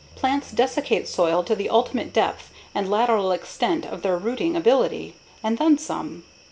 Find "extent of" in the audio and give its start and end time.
3.31-4.01